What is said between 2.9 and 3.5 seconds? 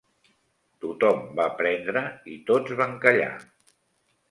callar